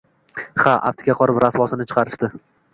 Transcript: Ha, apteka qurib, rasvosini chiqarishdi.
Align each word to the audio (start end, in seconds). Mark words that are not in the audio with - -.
Ha, 0.63 0.73
apteka 0.77 1.17
qurib, 1.21 1.43
rasvosini 1.45 1.89
chiqarishdi. 1.93 2.35